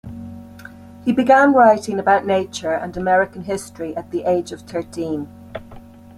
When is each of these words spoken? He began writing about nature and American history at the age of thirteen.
He 1.05 1.11
began 1.11 1.53
writing 1.53 1.99
about 1.99 2.25
nature 2.25 2.71
and 2.73 2.97
American 2.97 3.43
history 3.43 3.95
at 3.95 4.09
the 4.09 4.23
age 4.23 4.51
of 4.51 4.61
thirteen. 4.63 5.29